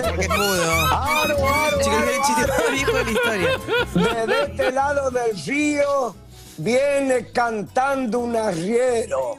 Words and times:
porque 0.10 0.26
es 0.26 0.30
mudo. 0.30 0.88
¡Aro, 0.92 1.38
aro, 1.48 1.80
Chicos, 1.80 2.04
es 2.04 2.16
el 2.16 2.22
chiste 2.24 2.42
aro, 2.42 2.54
más 2.58 2.72
viejo 2.72 2.92
de 2.92 3.04
la 3.04 3.12
historia. 3.12 3.50
Desde 3.94 4.44
este 4.44 4.72
lado 4.72 5.12
del 5.12 5.46
río 5.46 6.16
viene 6.58 7.32
cantando 7.32 8.20
un 8.20 8.36
arriero. 8.36 9.38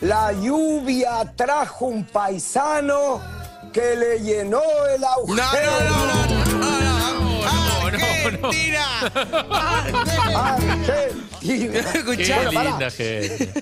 La 0.00 0.32
lluvia 0.32 1.32
trajo 1.36 1.86
un 1.86 2.04
paisano 2.04 3.20
que 3.72 3.96
le 3.96 4.20
llenó 4.20 4.62
el 4.94 5.02
agujero. 5.02 5.70
no, 5.88 6.26
no, 6.26 6.44
no, 6.44 6.61
no. 7.98 8.04
Argentina. 8.06 8.86
Argentina. 9.50 10.94
Qué 11.40 11.78
Escuchá, 11.98 12.36
Bueno, 12.36 12.52
pará. 12.52 12.70
linda 12.70 12.90
gente. 12.90 13.52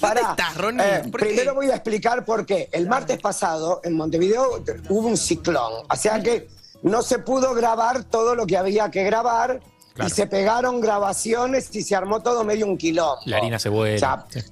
Pará. 0.00 0.20
estás, 0.30 0.56
Ronnie? 0.56 0.84
Eh, 0.86 1.02
¿Por 1.10 1.20
qué? 1.20 1.26
primero 1.26 1.54
voy 1.54 1.70
a 1.70 1.74
explicar 1.74 2.24
por 2.24 2.46
qué. 2.46 2.68
El 2.72 2.86
martes 2.88 3.18
pasado 3.20 3.80
en 3.84 3.94
Montevideo 3.94 4.62
hubo 4.88 5.08
un 5.08 5.16
ciclón, 5.16 5.84
o 5.90 5.96
sea 5.96 6.22
que 6.22 6.48
no 6.82 7.02
se 7.02 7.18
pudo 7.18 7.54
grabar 7.54 8.04
todo 8.04 8.34
lo 8.34 8.46
que 8.46 8.56
había 8.56 8.90
que 8.90 9.02
grabar 9.04 9.60
Claro. 9.94 10.10
y 10.12 10.14
se 10.14 10.26
pegaron 10.28 10.80
grabaciones 10.80 11.74
y 11.74 11.82
se 11.82 11.96
armó 11.96 12.20
todo 12.22 12.44
medio 12.44 12.66
un 12.66 12.78
quilombo. 12.78 13.18
La 13.24 13.38
harina 13.38 13.58
se 13.58 13.68
vuela. 13.68 13.96
O 13.96 13.98
sea, 14.30 14.42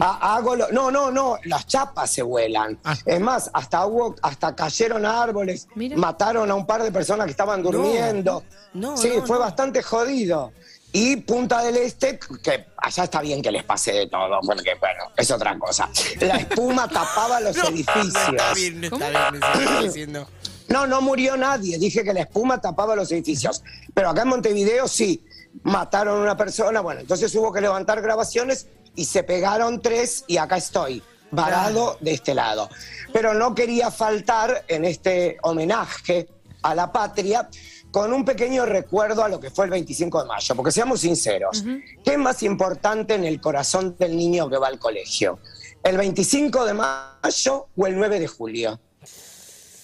ha- 0.00 0.34
hago 0.36 0.56
lo- 0.56 0.70
no, 0.70 0.90
no, 0.90 1.10
no, 1.10 1.38
las 1.44 1.66
chapas 1.66 2.10
se 2.10 2.22
vuelan. 2.22 2.78
Ah. 2.84 2.96
Es 3.06 3.20
más, 3.20 3.50
hasta 3.52 3.86
hubo, 3.86 4.14
hasta 4.22 4.54
cayeron 4.54 5.04
árboles, 5.06 5.68
Mira. 5.74 5.96
mataron 5.96 6.50
a 6.50 6.54
un 6.54 6.66
par 6.66 6.82
de 6.82 6.92
personas 6.92 7.26
que 7.26 7.30
estaban 7.32 7.62
durmiendo. 7.62 8.44
No, 8.74 8.96
sí, 8.96 9.12
no, 9.16 9.26
fue 9.26 9.36
no. 9.36 9.40
bastante 9.42 9.82
jodido. 9.82 10.52
Y 10.94 11.16
Punta 11.16 11.62
del 11.62 11.78
Este, 11.78 12.18
que 12.42 12.66
allá 12.76 13.04
está 13.04 13.22
bien 13.22 13.40
que 13.40 13.50
les 13.50 13.64
pase 13.64 13.92
de 13.92 14.08
todo, 14.08 14.38
porque 14.44 14.74
bueno, 14.78 15.04
es 15.16 15.30
otra 15.30 15.58
cosa. 15.58 15.88
La 16.20 16.36
espuma 16.36 16.86
tapaba 16.86 17.40
los 17.40 17.56
No, 17.56 17.64
edificios. 17.68 18.12
No 18.12 18.30
está 18.30 18.54
bien, 18.54 18.80
no 18.82 18.86
está 18.88 19.30
bien, 19.30 19.82
diciendo. 19.84 20.28
No, 20.68 20.86
no 20.86 21.00
murió 21.00 21.36
nadie. 21.38 21.78
Dije 21.78 22.04
que 22.04 22.12
la 22.12 22.20
espuma 22.20 22.60
tapaba 22.60 22.94
los 22.94 23.10
edificios. 23.10 23.62
Pero 23.94 24.10
acá 24.10 24.22
en 24.22 24.28
Montevideo 24.28 24.86
sí. 24.86 25.24
Mataron 25.62 26.18
a 26.18 26.22
una 26.22 26.36
persona. 26.36 26.80
Bueno, 26.82 27.00
entonces 27.00 27.34
hubo 27.34 27.52
que 27.52 27.60
levantar 27.62 28.00
grabaciones 28.02 28.66
y 28.94 29.04
se 29.04 29.22
pegaron 29.22 29.80
tres 29.80 30.24
y 30.26 30.36
acá 30.36 30.56
estoy, 30.56 31.02
varado 31.30 31.96
de 32.00 32.12
este 32.12 32.34
lado. 32.34 32.68
Pero 33.12 33.34
no 33.34 33.54
quería 33.54 33.90
faltar 33.90 34.64
en 34.68 34.84
este 34.84 35.38
homenaje 35.42 36.28
a 36.62 36.74
la 36.74 36.92
patria 36.92 37.48
con 37.90 38.12
un 38.12 38.24
pequeño 38.24 38.64
recuerdo 38.64 39.22
a 39.24 39.28
lo 39.28 39.38
que 39.40 39.50
fue 39.50 39.66
el 39.66 39.70
25 39.70 40.22
de 40.22 40.28
mayo. 40.28 40.54
Porque 40.54 40.72
seamos 40.72 41.00
sinceros, 41.00 41.62
¿qué 42.04 42.12
es 42.12 42.18
más 42.18 42.42
importante 42.42 43.14
en 43.14 43.24
el 43.24 43.40
corazón 43.40 43.96
del 43.98 44.16
niño 44.16 44.48
que 44.48 44.56
va 44.56 44.68
al 44.68 44.78
colegio? 44.78 45.38
¿El 45.82 45.96
25 45.96 46.64
de 46.64 46.74
mayo 46.74 47.66
o 47.76 47.86
el 47.86 47.96
9 47.96 48.20
de 48.20 48.28
julio? 48.28 48.80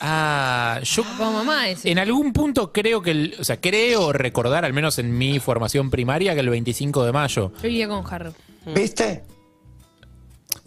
Ah, 0.01 0.79
yo 0.85 1.03
Como 1.17 1.33
mamá 1.33 1.69
ese. 1.69 1.91
en 1.91 1.99
algún 1.99 2.33
punto 2.33 2.73
creo 2.73 3.03
que, 3.03 3.11
el- 3.11 3.37
o 3.41 3.43
sea, 3.45 3.61
creo 3.61 4.13
recordar, 4.13 4.65
al 4.65 4.73
menos 4.73 4.99
en 5.01 5.19
mi 5.19 5.41
formación 5.41 5.91
primaria, 5.91 6.35
que 6.35 6.41
el 6.41 6.49
25 6.51 7.05
de 7.05 7.11
mayo. 7.13 7.53
Yo 7.61 7.69
iría 7.69 7.89
con 7.89 8.05
Jarro. 8.05 8.33
¿Viste? 8.75 9.23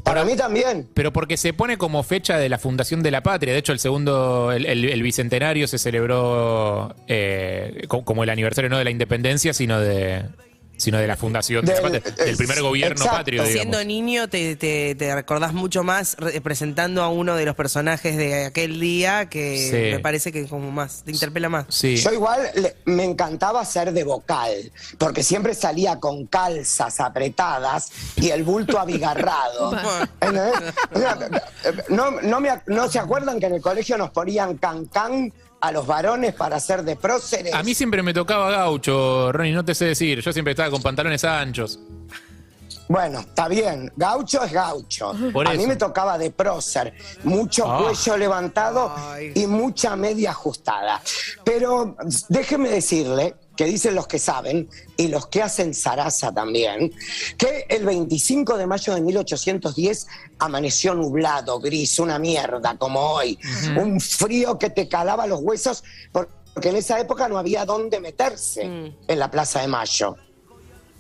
Para 0.04 0.26
mí 0.26 0.36
también. 0.36 0.90
Pero 0.94 1.14
porque 1.14 1.38
se 1.38 1.54
pone 1.54 1.78
como 1.78 2.02
fecha 2.04 2.38
de 2.38 2.50
la 2.50 2.58
fundación 2.58 3.04
de 3.04 3.12
la 3.12 3.22
patria. 3.22 3.54
De 3.54 3.60
hecho, 3.60 3.72
el 3.72 3.80
segundo, 3.80 4.52
el, 4.52 4.66
el- 4.66 4.86
el 4.86 5.04
bicentenario 5.04 5.68
se 5.68 5.78
celebró 5.78 6.96
eh, 7.08 7.84
co- 7.88 8.04
como 8.04 8.24
el 8.24 8.30
aniversario 8.32 8.70
no 8.70 8.78
de 8.80 8.84
la 8.84 8.90
independencia, 8.92 9.54
sino 9.54 9.80
de, 9.80 10.24
sino 10.82 10.98
de 10.98 11.06
la 11.06 11.16
fundación 11.16 11.64
de 11.64 11.80
la 11.80 11.90
Del- 11.90 12.02
del 12.02 12.38
primer 12.38 12.62
gobierno 12.62 12.96
exacto. 12.96 13.18
patrio, 13.18 13.44
digamos. 13.44 13.62
Siendo 13.62 13.84
niño 13.86 14.28
te, 14.30 14.56
te, 14.56 14.96
te 14.96 15.14
recordás 15.14 15.54
mucho 15.54 15.84
más 15.84 16.16
representando 16.18 17.04
a 17.04 17.10
uno 17.10 17.36
de 17.36 17.46
los 17.46 17.56
personajes 17.56 18.18
de 18.18 18.46
aquel 18.46 18.80
día 18.80 19.30
que 19.30 19.58
Sí. 19.70 19.96
me 19.96 20.00
parece 20.00 20.32
que 20.32 20.48
como 20.48 20.72
más, 20.72 21.04
te 21.04 21.12
interpela 21.12 21.50
más. 21.50 21.66
Sí. 21.70 21.98
Yo 21.98 22.12
igual 22.12 22.42
le- 22.56 22.76
me 22.86 23.04
encantaba 23.04 23.64
ser 23.64 23.92
de 23.94 24.04
vocal, 24.04 24.72
porque 24.98 25.22
siempre 25.24 25.54
salía 25.54 26.00
con 26.00 26.26
calzas 26.26 27.00
apretadas 27.00 27.92
y 28.16 28.30
el 28.30 28.44
bulto 28.44 28.80
abigarrado. 28.80 29.72
¿No, 31.90 32.12
no, 32.22 32.40
me 32.40 32.50
¿No 32.68 32.90
se 32.90 33.00
acuerdan 33.00 33.40
que 33.40 33.46
en 33.46 33.54
el 33.56 33.62
colegio 33.62 33.98
nos 33.98 34.10
ponían 34.12 34.58
cancán 34.58 35.32
a 35.62 35.72
los 35.72 35.86
varones 35.88 36.34
para 36.34 36.60
ser 36.60 36.84
de 36.84 36.96
próceres? 36.96 37.54
A 37.54 37.64
mí 37.64 37.74
siempre 37.76 38.02
me 38.04 38.14
tocaba 38.14 38.50
gaucho, 38.52 39.32
Ronnie, 39.32 39.54
no 39.54 39.64
te 39.64 39.74
sé 39.76 39.86
decir. 39.86 40.20
Yo 40.22 40.34
siempre 40.34 40.52
estaba 40.52 40.70
con 40.72 40.82
pantalones 40.82 41.24
anchos. 41.24 41.80
Bueno, 42.88 43.22
está 43.22 43.48
bien. 43.48 43.90
Gaucho 43.96 44.44
es 44.44 44.52
gaucho. 44.52 45.14
Por 45.32 45.48
a 45.48 45.54
mí 45.54 45.66
me 45.66 45.78
tocaba 45.78 46.18
de 46.18 46.30
prócer. 46.32 46.94
Mucho 47.24 47.72
Ah. 47.72 47.78
cuello 47.84 48.18
levantado 48.18 48.94
Ay. 48.98 49.32
y 49.36 49.48
mucha 49.48 49.96
media 49.96 50.32
ajustada. 50.32 51.02
Pero 51.46 51.96
déjeme 52.28 52.68
decirle, 52.70 53.36
que 53.56 53.66
dicen 53.66 53.96
los 53.96 54.08
que 54.08 54.18
saben, 54.18 54.70
y 54.98 55.08
los 55.10 55.28
que 55.28 55.42
hacen 55.42 55.74
zaraza 55.74 56.32
también, 56.32 56.94
que 57.38 57.66
el 57.70 57.86
25 57.86 58.58
de 58.58 58.66
mayo 58.66 58.96
de 58.96 59.02
1810 59.02 60.08
amaneció 60.40 60.96
nublado, 60.96 61.60
gris, 61.60 62.00
una 62.00 62.18
mierda 62.18 62.78
como 62.78 63.00
hoy. 63.00 63.38
Un 63.78 64.00
frío 64.00 64.58
que 64.58 64.70
te 64.70 64.88
calaba 64.88 65.28
los 65.28 65.42
huesos 65.42 65.84
porque 66.12 66.70
en 66.70 66.76
esa 66.78 67.00
época 67.00 67.28
no 67.30 67.38
había 67.38 67.66
dónde 67.66 68.00
meterse 68.00 68.66
Mm. 68.68 68.96
en 69.08 69.20
la 69.20 69.30
Plaza 69.32 69.62
de 69.62 69.68
Mayo. 69.68 70.16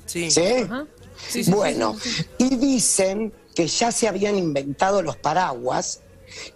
Sí. 0.05 0.29
¿Sí? 0.31 0.41
Ajá. 0.63 0.85
Sí, 1.29 1.43
sí, 1.43 1.51
bueno, 1.51 1.95
y 2.39 2.55
dicen 2.55 3.31
que 3.53 3.67
ya 3.67 3.91
se 3.91 4.07
habían 4.07 4.37
inventado 4.37 5.01
los 5.03 5.17
paraguas 5.17 6.01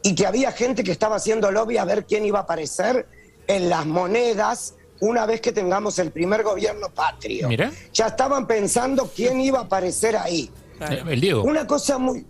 y 0.01 0.15
que 0.15 0.25
había 0.25 0.51
gente 0.51 0.83
que 0.83 0.91
estaba 0.91 1.17
haciendo 1.17 1.51
lobby 1.51 1.77
a 1.77 1.85
ver 1.85 2.05
quién 2.05 2.25
iba 2.25 2.39
a 2.39 2.41
aparecer 2.43 3.07
en 3.47 3.69
las 3.69 3.85
monedas 3.85 4.73
una 4.99 5.25
vez 5.25 5.41
que 5.41 5.51
tengamos 5.51 5.99
el 5.99 6.11
primer 6.11 6.43
gobierno 6.43 6.89
patrio. 6.89 7.47
Mira. 7.47 7.71
Ya 7.93 8.07
estaban 8.07 8.47
pensando 8.47 9.11
quién 9.13 9.41
iba 9.41 9.59
a 9.59 9.63
aparecer 9.63 10.15
ahí. 10.17 10.49
El 10.79 11.21
Diego. 11.21 11.43
Una 11.43 11.65
cosa 11.65 11.97
muy, 11.97 12.25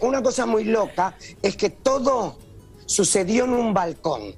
una 0.00 0.22
cosa 0.22 0.46
muy 0.46 0.64
loca 0.64 1.14
es 1.42 1.56
que 1.56 1.70
todo 1.70 2.38
sucedió 2.86 3.44
en 3.44 3.52
un 3.52 3.74
balcón. 3.74 4.34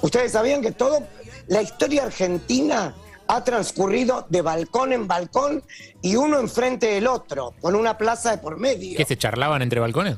Ustedes 0.00 0.32
sabían 0.32 0.62
que 0.62 0.72
todo, 0.72 1.02
la 1.48 1.62
historia 1.62 2.04
argentina 2.04 2.94
ha 3.26 3.44
transcurrido 3.44 4.26
de 4.28 4.42
balcón 4.42 4.92
en 4.92 5.08
balcón 5.08 5.62
y 6.00 6.16
uno 6.16 6.38
enfrente 6.38 6.88
del 6.88 7.06
otro, 7.06 7.54
con 7.60 7.74
una 7.74 7.96
plaza 7.98 8.30
de 8.32 8.38
por 8.38 8.58
medio. 8.58 8.96
¿Qué 8.96 9.04
se 9.04 9.16
charlaban 9.16 9.62
entre 9.62 9.80
balcones? 9.80 10.16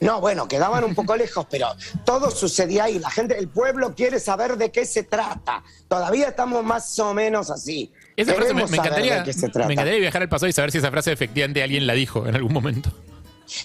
No, 0.00 0.20
bueno, 0.20 0.46
quedaban 0.46 0.84
un 0.84 0.94
poco 0.94 1.16
lejos, 1.16 1.46
pero 1.50 1.68
todo 2.04 2.30
sucedía 2.30 2.84
ahí. 2.84 2.98
La 2.98 3.10
gente, 3.10 3.36
el 3.36 3.48
pueblo 3.48 3.94
quiere 3.94 4.20
saber 4.20 4.56
de 4.56 4.70
qué 4.70 4.86
se 4.86 5.02
trata. 5.02 5.64
Todavía 5.88 6.28
estamos 6.28 6.62
más 6.64 6.96
o 7.00 7.14
menos 7.14 7.50
así. 7.50 7.92
Esa 8.16 8.34
frase 8.34 8.54
me, 8.54 8.66
me 8.66 8.76
encantaría, 8.76 9.18
de 9.18 9.24
qué 9.24 9.32
se 9.32 9.48
trata. 9.48 9.66
me 9.66 9.74
encantaría 9.74 10.00
viajar 10.00 10.22
al 10.22 10.28
pasado 10.28 10.48
y 10.48 10.52
saber 10.52 10.70
si 10.70 10.78
esa 10.78 10.90
frase 10.90 11.12
efectivamente 11.12 11.62
alguien 11.62 11.86
la 11.86 11.94
dijo 11.94 12.26
en 12.26 12.34
algún 12.36 12.52
momento. 12.52 12.90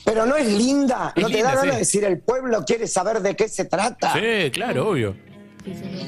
Pero 0.06 0.25
no 0.25 0.35
es 0.35 0.47
linda, 0.47 1.12
Es 1.15 1.21
no 1.21 1.27
te 1.27 1.35
linda, 1.35 1.50
da 1.50 1.56
ganas 1.56 1.65
sí. 1.65 1.71
de 1.71 1.77
decir 1.77 2.03
el 2.06 2.19
pueblo 2.19 2.63
quiere 2.65 2.88
saber 2.88 3.21
de 3.21 3.36
qué 3.36 3.47
se 3.50 3.65
trata. 3.65 4.13
Sí, 4.13 4.50
claro, 4.51 4.89
obvio. 4.89 5.15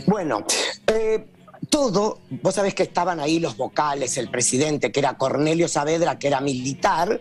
Bueno, 0.07 0.45
eh, 0.88 1.25
todo, 1.66 2.20
vos 2.30 2.56
sabés 2.56 2.74
que 2.74 2.84
estaban 2.84 3.20
ahí 3.20 3.40
los 3.40 3.58
vocales, 3.58 4.18
el 4.18 4.30
presidente, 4.30 4.92
que 4.92 5.00
era 5.00 5.18
Cornelio 5.18 5.68
Saavedra, 5.68 6.18
que 6.18 6.28
era 6.28 6.42
militar, 6.42 7.20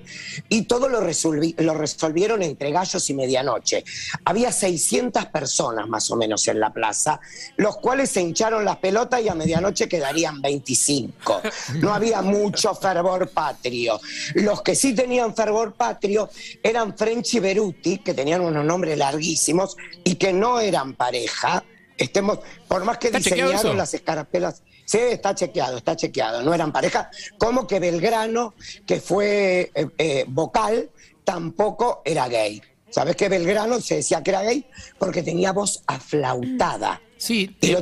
y 0.49 0.63
todo 0.63 0.89
lo, 0.89 1.01
lo 1.01 1.75
resolvieron 1.75 2.43
entre 2.43 2.71
gallos 2.71 3.09
y 3.11 3.15
medianoche. 3.15 3.85
Había 4.25 4.53
600 4.53 5.27
personas 5.27 5.89
más 5.89 6.11
o 6.11 6.17
menos 6.17 6.47
en 6.49 6.61
la 6.61 6.73
plaza, 6.73 7.21
los 7.57 7.77
cuales 7.79 8.11
se 8.11 8.21
hincharon 8.21 8.65
las 8.65 8.77
pelotas 8.77 9.23
y 9.23 9.29
a 9.29 9.35
medianoche 9.35 9.89
quedarían 9.89 10.41
25. 10.41 11.43
No 11.75 11.93
había 11.93 12.23
mucho 12.23 12.75
fervor 12.75 13.29
patrio. 13.31 14.01
Los 14.35 14.63
que 14.63 14.75
sí 14.75 14.95
tenían 14.95 15.35
fervor 15.35 15.75
patrio 15.75 16.31
eran 16.63 16.97
French 16.97 17.35
y 17.35 17.41
Beruti, 17.41 17.99
que 17.99 18.15
tenían 18.15 18.41
unos 18.41 18.65
nombres 18.65 18.97
larguísimos 18.99 19.77
y 20.03 20.17
que 20.17 20.33
no 20.33 20.61
eran 20.61 20.95
pareja. 20.95 21.65
Estemos, 21.97 22.41
por 22.69 22.85
más 22.85 22.99
que 22.99 23.07
¿Está 23.09 23.21
chequeado 23.21 23.53
diseñaron 23.53 23.79
las 23.79 23.95
escarapelas. 23.95 24.63
Sí, 24.85 24.99
está 24.99 25.35
chequeado, 25.35 25.79
está 25.79 25.97
chequeado. 25.97 26.43
No 26.43 26.53
eran 26.53 26.73
pareja. 26.73 27.11
Como 27.39 27.67
que 27.67 27.81
Belgrano, 27.81 28.55
que 28.87 29.01
fue 29.01 29.71
eh, 29.75 29.87
eh, 29.99 30.25
vocal, 30.29 30.91
tampoco 31.25 32.03
era 32.05 32.29
gay. 32.29 32.61
¿Sabes 32.91 33.17
que 33.17 33.29
Belgrano 33.29 33.81
se 33.81 33.97
decía 33.97 34.23
que 34.23 34.31
era 34.31 34.43
gay? 34.43 34.67
Porque 34.99 35.23
tenía 35.23 35.53
voz 35.53 35.83
aflautada. 35.87 37.01
Sí, 37.17 37.57
Y, 37.61 37.75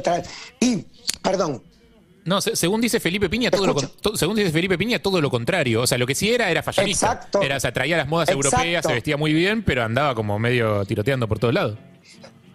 y, 0.61 0.87
perdón, 1.23 1.63
no, 2.25 2.41
se- 2.41 2.55
según 2.55 2.81
dice 2.81 3.01
Felipe 3.01 3.29
Piña, 3.29 3.51
todo 3.51 3.67
lo, 3.67 3.75
to- 3.75 4.17
según 4.17 4.37
dice 4.37 4.53
Felipe 4.53 4.79
Piña, 4.79 5.01
todo 5.01 5.21
lo 5.21 5.29
contrario. 5.31 5.83
O 5.83 5.87
sea, 5.89 5.99
lo 5.99 6.07
que 6.07 6.15
sí 6.15 6.33
era, 6.33 6.51
era 6.51 6.63
fashionista. 6.63 7.07
Exacto. 7.13 7.43
Era, 7.43 7.57
o 7.57 7.61
sea, 7.61 7.73
traía 7.73 7.97
las 7.97 8.07
modas 8.09 8.29
Exacto. 8.29 8.47
europeas, 8.49 8.87
se 8.87 8.93
vestía 8.93 9.17
muy 9.17 9.33
bien, 9.33 9.65
pero 9.65 9.83
andaba 9.83 10.15
como 10.15 10.39
medio 10.39 10.85
tiroteando 10.85 11.27
por 11.27 11.41
todos 11.41 11.53
lados. 11.53 11.79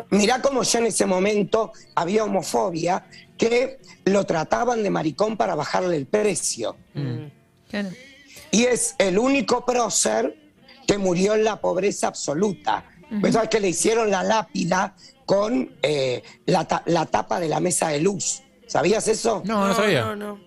Mirá 0.10 0.42
cómo 0.42 0.64
ya 0.64 0.80
en 0.80 0.86
ese 0.88 1.06
momento 1.06 1.72
había 1.96 2.24
homofobia 2.24 3.06
que 3.38 3.80
lo 4.06 4.26
trataban 4.26 4.82
de 4.84 4.90
maricón 4.90 5.36
para 5.38 5.54
bajarle 5.56 5.98
el 5.98 6.06
precio. 6.08 6.76
Claro. 7.70 7.90
Y 8.52 8.64
es 8.64 8.96
el 8.98 9.20
único 9.20 9.66
prócer 9.66 10.36
que 10.88 10.98
murió 10.98 11.34
en 11.36 11.44
la 11.44 11.60
pobreza 11.60 12.08
absoluta. 12.08 12.86
Pues 13.22 13.34
sabes 13.34 13.50
que 13.50 13.60
le 13.60 13.70
hicieron 13.70 14.10
la 14.10 14.24
lápida 14.24 14.96
con 15.26 15.76
eh, 15.82 16.24
la, 16.46 16.66
ta- 16.66 16.84
la 16.86 17.06
tapa 17.06 17.40
de 17.40 17.48
la 17.50 17.60
mesa 17.60 17.90
de 17.90 18.00
luz. 18.00 18.42
¿Sabías 18.68 19.08
eso? 19.08 19.42
No, 19.46 19.68
no, 19.68 19.74
sabía. 19.76 20.02
No, 20.02 20.16
no. 20.16 20.40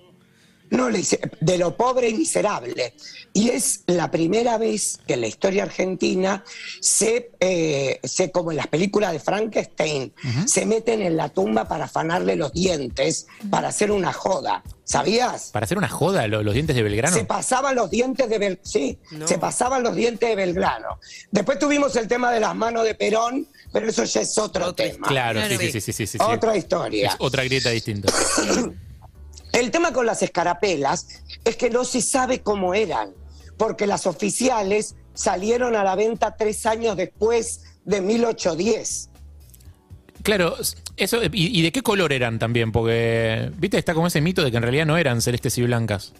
No, 0.70 0.88
le 0.88 1.00
hice- 1.00 1.20
de 1.40 1.58
lo 1.58 1.76
pobre 1.76 2.08
y 2.08 2.14
miserable. 2.14 2.94
Y 3.32 3.50
es 3.50 3.82
la 3.86 4.10
primera 4.10 4.56
vez 4.58 4.98
que 5.06 5.14
en 5.14 5.20
la 5.22 5.26
historia 5.26 5.64
argentina 5.64 6.44
se, 6.80 7.30
eh, 7.40 8.00
se 8.04 8.30
como 8.30 8.50
en 8.52 8.56
las 8.56 8.66
películas 8.68 9.12
de 9.12 9.20
Frankenstein, 9.20 10.12
se 10.46 10.66
meten 10.66 11.02
en 11.02 11.16
la 11.16 11.28
tumba 11.28 11.66
para 11.66 11.84
afanarle 11.84 12.36
los 12.36 12.52
dientes, 12.52 13.26
para 13.50 13.68
hacer 13.68 13.90
una 13.90 14.12
joda. 14.12 14.62
¿Sabías? 14.84 15.50
Para 15.52 15.64
hacer 15.64 15.78
una 15.78 15.88
joda, 15.88 16.26
lo- 16.26 16.42
los 16.42 16.52
dientes 16.54 16.74
de 16.74 16.82
Belgrano. 16.82 17.16
Se 17.16 17.24
pasaban 17.24 17.76
los 17.76 17.90
dientes 17.90 18.28
de 18.28 18.38
Bel 18.38 18.58
sí, 18.64 18.98
No. 19.12 19.28
se 19.28 19.38
pasaban 19.38 19.84
los 19.84 19.94
dientes 19.94 20.28
de 20.28 20.34
Belgrano. 20.34 20.98
Después 21.30 21.60
tuvimos 21.60 21.94
el 21.94 22.08
tema 22.08 22.32
de 22.32 22.40
las 22.40 22.56
manos 22.56 22.82
de 22.84 22.96
Perón, 22.96 23.46
pero 23.72 23.88
eso 23.88 24.02
ya 24.02 24.20
es 24.22 24.36
otro 24.38 24.74
tema. 24.74 25.06
Claro, 25.06 25.38
Claro. 25.40 25.58
sí, 25.60 25.70
sí, 25.70 25.80
sí, 25.80 25.92
sí, 25.92 25.92
sí, 25.92 26.06
sí. 26.06 26.18
Otra 26.20 26.56
historia. 26.56 27.10
Es 27.10 27.14
otra 27.20 27.44
grieta 27.44 27.70
distinta. 27.70 28.12
El 29.52 29.70
tema 29.70 29.92
con 29.92 30.06
las 30.06 30.22
escarapelas 30.22 31.22
es 31.44 31.56
que 31.56 31.70
no 31.70 31.84
se 31.84 32.00
sabe 32.02 32.40
cómo 32.40 32.74
eran, 32.74 33.10
porque 33.56 33.86
las 33.86 34.06
oficiales 34.06 34.94
salieron 35.14 35.74
a 35.76 35.84
la 35.84 35.96
venta 35.96 36.36
tres 36.36 36.66
años 36.66 36.96
después 36.96 37.62
de 37.84 38.00
1810. 38.00 39.10
Claro, 40.22 40.56
eso, 40.96 41.22
y, 41.24 41.58
y 41.58 41.62
de 41.62 41.72
qué 41.72 41.82
color 41.82 42.12
eran 42.12 42.38
también? 42.38 42.72
Porque, 42.72 43.50
viste, 43.56 43.78
está 43.78 43.94
como 43.94 44.06
ese 44.06 44.20
mito 44.20 44.44
de 44.44 44.50
que 44.50 44.56
en 44.58 44.62
realidad 44.62 44.86
no 44.86 44.96
eran 44.96 45.22
celestes 45.22 45.56
y 45.58 45.62
blancas. 45.62 46.12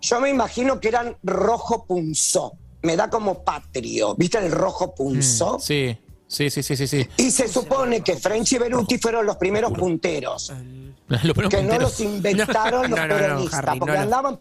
Yo 0.00 0.20
me 0.20 0.30
imagino 0.30 0.80
que 0.80 0.88
eran 0.88 1.16
rojo 1.22 1.84
punzó. 1.86 2.52
Me 2.82 2.96
da 2.96 3.10
como 3.10 3.42
patrio. 3.42 4.14
¿Viste 4.14 4.38
el 4.38 4.52
rojo 4.52 4.94
punzó? 4.94 5.58
Mm, 5.58 5.60
Sí, 5.60 5.98
sí, 6.28 6.50
sí, 6.50 6.62
sí, 6.62 6.76
sí. 6.76 6.86
sí. 6.86 7.08
Y 7.16 7.30
se 7.30 7.48
supone 7.48 8.02
que 8.02 8.16
French 8.16 8.52
y 8.52 8.58
Beruti 8.58 8.98
fueron 8.98 9.26
los 9.26 9.36
primeros 9.36 9.72
punteros. 9.72 10.52
Los 11.08 11.22
primeros 11.22 11.48
que 11.48 11.62
no 11.62 11.78
los 11.78 12.00
inventaron 12.00 12.82
los 12.82 12.90
No, 12.90 13.06
no, 13.06 13.06
no, 13.06 13.14
peronistas, 13.14 13.64
Harry, 13.66 13.78
porque 13.78 13.96
andaban 13.96 14.40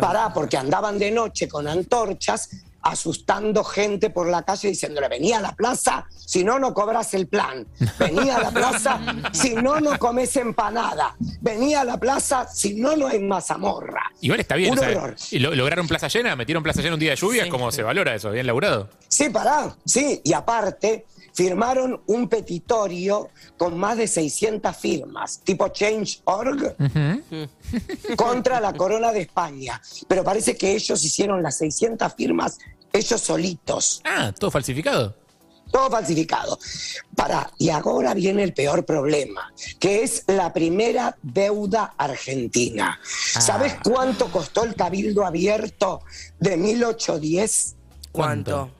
pará, 0.00 0.32
porque 0.32 0.56
andaban 0.56 0.96
de 0.96 1.10
noche 1.10 1.48
con 1.48 1.66
antorchas 1.66 2.48
asustando 2.90 3.64
gente 3.64 4.10
por 4.10 4.28
la 4.28 4.42
calle 4.42 4.68
diciéndole 4.68 5.08
venía 5.08 5.38
a 5.38 5.40
la 5.40 5.52
plaza, 5.54 6.06
si 6.14 6.44
no 6.44 6.58
no 6.58 6.72
cobras 6.74 7.14
el 7.14 7.26
plan, 7.26 7.66
venía 7.98 8.36
a 8.36 8.42
la 8.42 8.50
plaza, 8.50 9.00
si 9.32 9.54
no 9.54 9.80
no 9.80 9.98
comes 9.98 10.36
empanada, 10.36 11.16
venía 11.40 11.80
a 11.80 11.84
la 11.84 11.98
plaza, 11.98 12.46
si 12.48 12.74
no 12.74 12.96
no 12.96 13.08
hay 13.08 13.18
mazamorra. 13.18 14.02
Igual 14.20 14.40
está 14.40 14.56
bien, 14.56 14.72
Un 14.72 14.78
o 14.78 14.82
sea, 14.82 14.90
horror. 14.90 15.16
y 15.30 15.38
lo- 15.38 15.54
lograron 15.54 15.86
plaza 15.88 16.08
llena, 16.08 16.36
metieron 16.36 16.62
plaza 16.62 16.80
llena 16.80 16.94
un 16.94 17.00
día 17.00 17.10
de 17.10 17.16
lluvia, 17.16 17.44
Sí. 17.44 17.50
como 17.50 17.72
se 17.72 17.82
valora 17.82 18.14
eso, 18.14 18.30
bien 18.30 18.46
laburado. 18.46 18.88
Sí, 19.08 19.28
pará, 19.30 19.74
sí, 19.84 20.20
y 20.24 20.32
aparte 20.32 21.06
firmaron 21.34 22.00
un 22.06 22.28
petitorio 22.30 23.28
con 23.58 23.76
más 23.76 23.98
de 23.98 24.06
600 24.08 24.74
firmas, 24.74 25.40
tipo 25.44 25.68
Change.org, 25.68 26.74
contra 28.16 28.58
la 28.60 28.72
corona 28.72 29.12
de 29.12 29.20
España. 29.22 29.80
Pero 30.08 30.24
parece 30.24 30.56
que 30.56 30.72
ellos 30.72 31.02
hicieron 31.04 31.42
las 31.42 31.58
600 31.58 32.14
firmas 32.14 32.58
ellos 32.96 33.20
solitos. 33.20 34.00
Ah, 34.04 34.32
todo 34.38 34.50
falsificado. 34.50 35.14
Todo 35.70 35.90
falsificado. 35.90 36.58
Pará, 37.14 37.50
y 37.58 37.68
ahora 37.70 38.14
viene 38.14 38.42
el 38.42 38.54
peor 38.54 38.84
problema, 38.84 39.52
que 39.78 40.02
es 40.02 40.24
la 40.26 40.52
primera 40.52 41.16
deuda 41.22 41.94
argentina. 41.96 42.98
¿Sabes 43.04 43.76
cuánto 43.82 44.30
costó 44.30 44.64
el 44.64 44.74
cabildo 44.74 45.24
abierto 45.26 46.00
de 46.38 46.56
1810? 46.56 47.76
¿Cuánto? 48.12 48.70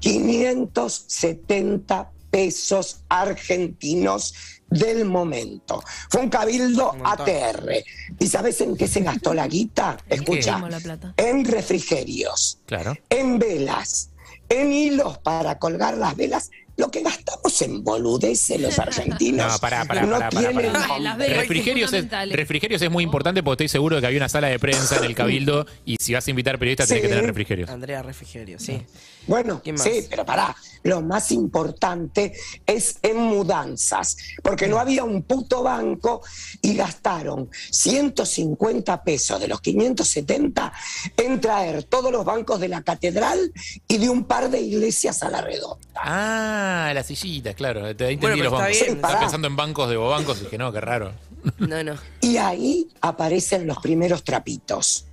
570 0.00 2.10
pesos 2.30 3.00
argentinos 3.08 4.34
del 4.70 5.04
momento. 5.06 5.82
Fue 6.10 6.20
un 6.20 6.28
cabildo 6.28 6.92
Un. 6.92 7.06
ATR. 7.06 7.84
¿Y 8.18 8.26
sabes 8.28 8.60
en 8.60 8.76
qué 8.76 8.86
se 8.86 9.00
gastó 9.00 9.32
la 9.34 9.46
guita? 9.46 9.96
Escucha, 10.08 10.56
Dimos 10.56 10.70
la 10.70 10.80
plata. 10.80 11.14
en 11.16 11.44
refrigerios, 11.44 12.58
Claro. 12.66 12.96
en 13.08 13.38
velas, 13.38 14.10
en 14.48 14.72
hilos 14.72 15.18
para 15.18 15.58
colgar 15.58 15.96
las 15.96 16.16
velas. 16.16 16.50
Lo 16.78 16.92
que 16.92 17.02
gastamos 17.02 17.60
en 17.60 17.82
boludeces 17.82 18.60
los 18.60 18.78
argentinos 18.78 19.52
No, 19.52 19.58
pará, 19.58 19.84
pará, 19.84 20.02
no 20.02 20.12
pará, 20.12 20.30
pará, 20.30 20.50
tienen. 20.50 21.36
Refrigerios 21.36 21.92
es, 21.92 22.06
refrigerios 22.30 22.80
es 22.80 22.90
muy 22.90 23.02
importante 23.02 23.42
porque 23.42 23.64
estoy 23.64 23.68
seguro 23.68 23.96
de 23.96 24.00
que 24.00 24.06
había 24.06 24.20
una 24.20 24.28
sala 24.28 24.46
de 24.46 24.60
prensa 24.60 24.96
en 24.98 25.04
el 25.04 25.16
Cabildo 25.16 25.66
y 25.84 25.96
si 25.98 26.14
vas 26.14 26.26
a 26.28 26.30
invitar 26.30 26.56
periodistas 26.56 26.86
tenés 26.86 27.02
que 27.02 27.08
tener 27.08 27.26
refrigerios. 27.26 27.68
Andrea 27.68 28.00
Refrigerio, 28.02 28.60
sí. 28.60 28.80
Bueno, 29.26 29.60
sí, 29.76 30.06
pero 30.08 30.24
pará, 30.24 30.56
lo 30.84 31.02
más 31.02 31.32
importante 31.32 32.32
es 32.64 32.98
en 33.02 33.18
mudanzas, 33.18 34.16
porque 34.42 34.66
no 34.68 34.78
había 34.78 35.04
un 35.04 35.22
puto 35.22 35.62
banco 35.62 36.22
y 36.62 36.74
gastaron 36.74 37.50
150 37.70 39.04
pesos 39.04 39.38
de 39.38 39.48
los 39.48 39.60
570 39.60 40.72
en 41.16 41.40
traer 41.40 41.82
todos 41.84 42.10
los 42.10 42.24
bancos 42.24 42.58
de 42.60 42.68
la 42.68 42.82
catedral 42.82 43.52
y 43.86 43.98
de 43.98 44.08
un 44.08 44.24
par 44.24 44.48
de 44.48 44.60
iglesias 44.60 45.22
a 45.22 45.28
la 45.28 45.42
redonda. 45.42 45.78
Ah, 45.96 46.67
las 46.94 47.06
sillitas, 47.06 47.54
claro. 47.54 47.82
Te 47.82 48.10
entendí 48.10 48.16
Bueno, 48.16 48.36
pero 48.36 48.50
los 48.50 48.52
está 48.52 48.64
bancos. 48.64 48.80
bien. 48.80 48.94
Estaba 48.96 49.08
Pará. 49.14 49.20
pensando 49.20 49.48
en 49.48 49.56
bancos 49.56 49.90
de 49.90 49.96
bobancos 49.96 50.38
y 50.40 50.44
dije, 50.44 50.58
no, 50.58 50.72
qué 50.72 50.80
raro. 50.80 51.12
No, 51.58 51.82
no. 51.84 51.94
Y 52.20 52.36
ahí 52.36 52.88
aparecen 53.00 53.66
los 53.66 53.78
primeros 53.78 54.24
trapitos. 54.24 55.04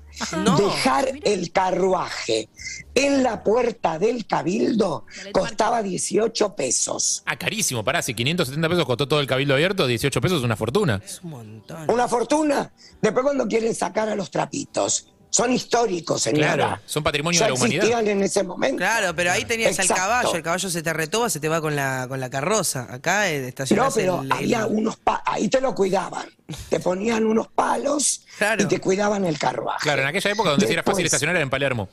No. 0.45 0.55
Dejar 0.57 1.09
el 1.23 1.51
carruaje 1.51 2.47
en 2.93 3.21
la 3.21 3.43
puerta 3.43 3.99
del 3.99 4.25
cabildo 4.25 5.05
costaba 5.33 5.83
18 5.83 6.55
pesos. 6.55 7.21
Ah, 7.25 7.35
carísimo, 7.37 7.83
pará, 7.83 8.01
si 8.01 8.13
570 8.13 8.69
pesos 8.69 8.85
costó 8.85 9.09
todo 9.09 9.19
el 9.19 9.27
Cabildo 9.27 9.55
abierto, 9.55 9.85
18 9.85 10.21
pesos 10.21 10.37
es 10.39 10.43
una 10.45 10.55
fortuna. 10.55 11.01
Es 11.03 11.19
un 11.21 11.31
montón. 11.31 11.91
Una 11.91 12.07
fortuna. 12.07 12.71
Después 13.01 13.23
cuando 13.23 13.45
quieren 13.45 13.75
sacar 13.75 14.07
a 14.07 14.15
los 14.15 14.31
trapitos. 14.31 15.09
Son 15.29 15.51
históricos, 15.51 16.21
señora. 16.21 16.53
Claro, 16.55 16.81
son 16.85 17.03
patrimonio 17.03 17.37
Ya 17.39 17.45
de 17.47 17.51
la 17.51 17.55
humanidad. 17.57 17.83
existían 17.83 18.07
en 18.07 18.23
ese 18.23 18.43
momento. 18.43 18.77
Claro, 18.77 19.13
pero 19.15 19.31
ahí 19.31 19.43
tenías 19.43 19.77
al 19.79 19.85
Exacto. 19.85 20.01
caballo, 20.01 20.35
el 20.35 20.43
caballo 20.43 20.69
se 20.69 20.81
te 20.81 20.93
retoba, 20.93 21.29
se 21.29 21.39
te 21.41 21.49
va 21.49 21.59
con 21.59 21.75
la, 21.75 22.05
con 22.07 22.19
la 22.21 22.29
carroza. 22.29 22.87
Acá 22.89 23.29
eh, 23.29 23.41
No, 23.41 23.47
estacionás 23.47 23.93
pero 23.95 24.21
el- 24.21 24.25
el- 24.27 24.31
había 24.31 24.65
unos 24.65 24.95
pa- 24.95 25.21
ahí 25.25 25.49
te 25.49 25.59
lo 25.59 25.75
cuidaban. 25.75 26.29
Te 26.69 26.79
ponían 26.79 27.25
unos 27.25 27.47
palos 27.49 28.21
Claro. 28.37 28.63
y 28.63 28.67
te 28.67 28.79
cuidaban 28.79 29.25
el 29.25 29.37
carruaje. 29.39 29.79
Claro, 29.81 30.03
en 30.03 30.07
aquella 30.07 30.31
época 30.31 30.51
donde 30.51 30.67
sí 30.67 30.73
era 30.73 30.83
fácil 30.83 31.03
Después- 31.03 31.05
estacionar 31.13 31.35
era 31.35 31.43
en 31.43 31.49
Palermo, 31.49 31.89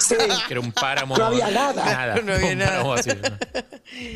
Sí, 0.00 0.14
que 0.48 0.54
era 0.54 0.60
un 0.60 0.72
páramo. 0.72 1.16
No 1.16 1.26
había 1.26 1.50
nada. 1.50 1.84
Nada, 1.84 2.20
No 2.22 2.32
había 2.34 2.54
nada. 2.56 2.70
páramo 2.70 2.94
así. 2.94 3.10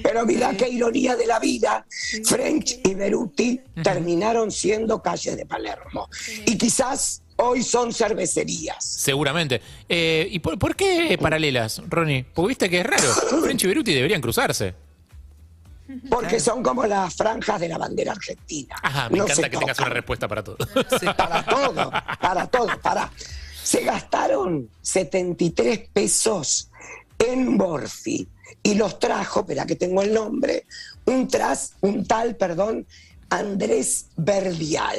pero 0.02 0.24
mirá 0.26 0.54
qué 0.56 0.68
ironía 0.68 1.14
de 1.16 1.26
la 1.26 1.38
vida. 1.38 1.86
French 2.24 2.78
y 2.84 2.94
Beruti 2.94 3.60
terminaron 3.82 4.50
siendo 4.50 5.02
calles 5.02 5.36
de 5.36 5.46
Palermo. 5.46 6.08
Y 6.46 6.56
quizás 6.56 7.22
hoy 7.36 7.62
son 7.62 7.92
cervecerías. 7.92 8.84
Seguramente. 8.84 9.60
Eh, 9.88 10.28
¿Y 10.30 10.38
por, 10.38 10.58
por 10.58 10.76
qué 10.76 11.18
paralelas, 11.20 11.82
Ronnie? 11.88 12.24
Porque 12.34 12.48
viste 12.48 12.70
que 12.70 12.80
es 12.80 12.86
raro. 12.86 13.40
French 13.42 13.64
y 13.64 13.66
Beruti 13.66 13.94
deberían 13.94 14.20
cruzarse. 14.20 14.74
Porque 16.08 16.40
son 16.40 16.62
como 16.62 16.86
las 16.86 17.14
franjas 17.14 17.60
de 17.60 17.68
la 17.68 17.78
bandera 17.78 18.12
argentina. 18.12 18.74
Ajá, 18.82 19.08
me 19.10 19.18
No 19.18 19.24
encanta 19.24 19.50
que 19.50 19.58
tengas 19.58 19.78
una 19.78 19.90
respuesta 19.90 20.26
para 20.26 20.42
todo. 20.42 20.56
Para 21.16 21.44
todo, 21.44 21.92
para 22.20 22.46
todo, 22.46 22.80
para. 22.80 23.12
Se 23.62 23.82
gastaron 23.82 24.68
73 24.82 25.88
pesos 25.92 26.70
en 27.18 27.56
Morphy 27.56 28.28
y 28.62 28.74
los 28.74 28.98
trajo, 28.98 29.40
espera 29.40 29.66
que 29.66 29.76
tengo 29.76 30.02
el 30.02 30.12
nombre, 30.12 30.66
un, 31.06 31.28
tras, 31.28 31.74
un 31.80 32.06
tal, 32.06 32.36
perdón, 32.36 32.86
Andrés 33.30 34.06
Verdial. 34.16 34.98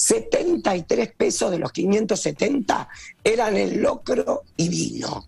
73 0.00 1.12
pesos 1.14 1.50
de 1.50 1.58
los 1.58 1.72
570 1.72 2.88
eran 3.22 3.56
el 3.58 3.82
locro 3.82 4.44
y 4.56 4.68
vino. 4.70 5.26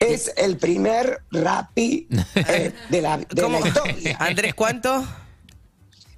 Es 0.00 0.32
el 0.36 0.56
primer 0.56 1.22
rapi 1.30 2.08
eh, 2.34 2.72
de 2.90 3.00
la, 3.00 3.16
de 3.18 3.26
la 3.30 3.42
¿Cómo? 3.42 3.64
historia. 3.64 4.16
Andrés, 4.18 4.54
¿cuánto? 4.54 5.06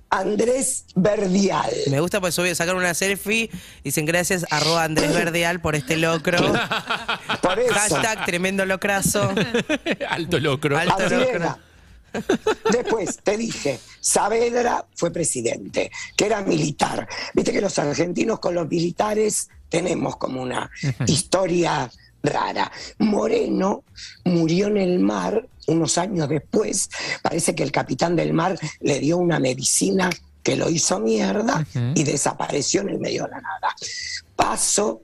Andrés 0.08 0.86
Verdial. 0.94 1.70
Me 1.90 2.00
gusta 2.00 2.20
porque 2.20 2.32
subí, 2.32 2.54
sacaron 2.54 2.80
una 2.80 2.94
selfie. 2.94 3.50
Dicen 3.84 4.06
gracias, 4.06 4.46
arroba 4.50 4.84
Andrés 4.84 5.12
Verdeal 5.12 5.60
por 5.60 5.76
este 5.76 5.98
locro. 5.98 6.38
Por 7.42 7.58
eso. 7.58 7.74
Hashtag 7.74 8.24
tremendo 8.24 8.64
locrazo. 8.64 9.30
Alto 10.08 10.40
locro. 10.40 10.78
Alto 10.78 10.94
Así 11.04 11.14
locro. 11.14 11.36
era. 11.36 11.58
Después 12.70 13.18
te 13.22 13.36
dije, 13.36 13.78
Saavedra 14.00 14.86
fue 14.94 15.10
presidente, 15.10 15.90
que 16.16 16.26
era 16.26 16.42
militar. 16.42 17.08
Viste 17.34 17.52
que 17.52 17.60
los 17.60 17.78
argentinos 17.78 18.38
con 18.38 18.54
los 18.54 18.68
militares 18.68 19.48
tenemos 19.68 20.16
como 20.16 20.42
una 20.42 20.70
historia 21.06 21.90
rara. 22.22 22.70
Moreno 22.98 23.84
murió 24.24 24.68
en 24.68 24.78
el 24.78 24.98
mar 24.98 25.46
unos 25.66 25.98
años 25.98 26.28
después. 26.28 26.88
Parece 27.22 27.54
que 27.54 27.62
el 27.62 27.72
capitán 27.72 28.16
del 28.16 28.32
mar 28.32 28.58
le 28.80 29.00
dio 29.00 29.18
una 29.18 29.38
medicina 29.38 30.10
que 30.42 30.56
lo 30.56 30.70
hizo 30.70 30.98
mierda 30.98 31.66
y 31.94 32.04
desapareció 32.04 32.80
en 32.80 32.90
el 32.90 32.98
medio 32.98 33.24
de 33.24 33.30
la 33.30 33.40
nada. 33.40 33.74
Paso 34.34 35.02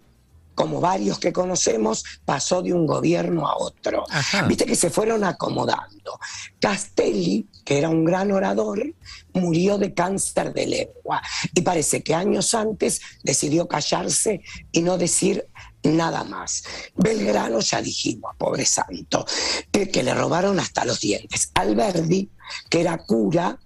como 0.54 0.80
varios 0.80 1.18
que 1.18 1.32
conocemos, 1.32 2.04
pasó 2.25 2.62
de 2.62 2.73
un 2.73 2.87
gobierno 2.87 3.46
a 3.46 3.56
otro. 3.56 4.04
Ajá. 4.08 4.42
Viste 4.42 4.66
que 4.66 4.76
se 4.76 4.90
fueron 4.90 5.25
acomodando. 5.25 6.18
Castelli, 6.61 7.49
que 7.64 7.78
era 7.78 7.88
un 7.88 8.04
gran 8.04 8.32
orador, 8.32 8.94
murió 9.32 9.78
de 9.78 9.94
cáncer 9.94 10.52
de 10.52 10.66
lengua 10.66 11.23
y 11.54 11.61
parece 11.62 12.02
que 12.02 12.14
años 12.14 12.54
antes 12.54 13.00
decidió 13.23 13.68
callarse 13.68 14.42
y 14.73 14.82
no 14.82 14.99
decir 14.99 15.49
nada 15.82 16.25
más. 16.25 16.64
Belgrano, 16.94 17.61
ya 17.61 17.82
dijimos, 17.82 18.34
pobre 18.38 18.64
santo, 18.64 19.26
que 19.70 20.02
le 20.02 20.14
robaron 20.14 20.58
hasta 20.58 20.84
los 20.84 21.00
dientes. 21.00 21.50
Alberdi, 21.54 22.30
que 22.68 22.80
era 22.80 22.99
cura, 22.99 23.58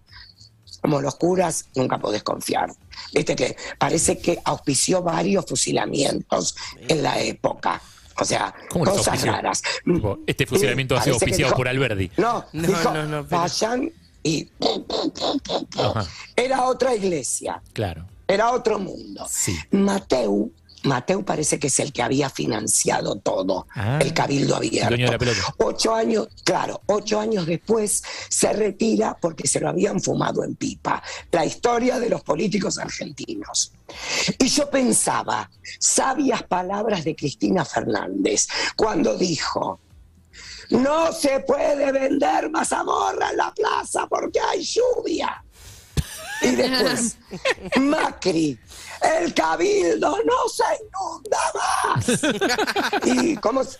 como 0.80 1.00
los 1.00 1.14
curas, 1.16 1.66
nunca 1.75 1.99
podés 1.99 2.23
confiar. 2.23 2.70
Viste 3.12 3.35
que 3.37 3.56
parece 3.78 4.18
que 4.18 4.38
auspició 4.44 5.02
varios 5.02 5.44
fusilamientos 5.47 6.54
en 6.88 7.02
la 7.02 7.20
época. 7.20 7.80
O 8.20 8.25
sea, 8.25 8.52
¿Cómo 8.70 8.85
los 8.85 8.97
cosas 8.99 9.23
raras. 9.23 9.62
Tipo, 9.85 10.18
este 10.26 10.44
fusilamiento 10.47 10.97
ha 10.97 11.02
sido 11.02 11.14
auspiciado 11.14 11.50
dijo- 11.50 11.56
por 11.56 11.68
Alberdi. 11.68 12.11
No, 12.16 12.44
No, 12.52 12.66
dijo, 12.66 12.90
no, 12.92 13.04
no, 13.06 13.25
pero- 13.26 13.40
vayan 13.42 13.92
y... 14.25 14.49
Ajá. 15.78 16.04
Era 16.37 16.64
otra 16.64 16.94
iglesia, 16.94 17.62
Claro. 17.73 18.06
era 18.26 18.50
otro 18.50 18.78
mundo. 18.78 19.25
Sí. 19.30 19.56
Mateu, 19.70 20.52
Mateu 20.85 21.25
parece 21.25 21.58
que 21.58 21.66
es 21.68 21.78
el 21.80 21.92
que 21.92 22.02
había 22.02 22.30
financiado 22.30 23.16
todo, 23.16 23.66
Ah, 23.75 23.99
el 24.00 24.12
cabildo 24.12 24.56
abierto. 24.56 24.94
Ocho 25.58 25.94
años, 25.94 26.28
claro, 26.44 26.82
ocho 26.87 27.18
años 27.20 27.47
después 27.47 28.02
se 28.28 28.52
retira 28.52 29.16
porque 29.20 29.49
se 29.49 29.61
lo 29.61 29.68
habían 29.68 30.00
fumado 30.00 30.44
en 30.44 30.54
pipa. 30.56 31.02
La 31.32 31.44
historia 31.44 31.99
de 31.99 32.08
los 32.08 32.23
políticos 32.23 32.78
argentinos. 32.78 33.73
Y 34.38 34.49
yo 34.49 34.68
pensaba, 34.70 35.50
sabias 35.78 36.42
palabras 36.44 37.04
de 37.04 37.16
Cristina 37.16 37.64
Fernández 37.64 38.47
cuando 38.76 39.16
dijo, 39.16 39.80
no 40.70 41.12
se 41.12 41.40
puede 41.40 41.90
vender 41.92 42.50
mazamorra 42.50 43.30
en 43.30 43.37
la 43.38 43.52
plaza 43.54 44.06
porque 44.06 44.40
hay 44.40 44.62
lluvia. 44.62 45.42
Y 46.42 46.50
después, 46.54 47.16
Macri, 47.80 48.58
el 49.02 49.35
cabildo 49.35 50.17
no 50.25 50.49
se 50.49 50.64
inunda 50.85 51.38
más. 51.55 53.07
¿Y 53.07 53.37
cómo, 53.37 53.64
se- 53.64 53.78